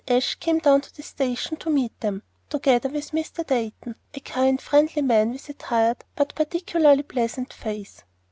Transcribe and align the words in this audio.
Ashe 0.07 0.33
came 0.33 0.57
down 0.57 0.81
to 0.81 0.95
the 0.95 1.03
station 1.03 1.57
to 1.57 1.69
meet 1.69 1.99
them, 1.99 2.23
together 2.49 2.89
with 2.89 3.11
Mr. 3.11 3.45
Dayton, 3.45 3.93
a 4.15 4.19
kind, 4.21 4.59
friendly 4.59 5.03
man 5.03 5.31
with 5.31 5.47
a 5.47 5.53
tired 5.53 6.03
but 6.15 6.33
particularly 6.33 7.03
pleasant 7.03 7.53
face. 7.53 8.03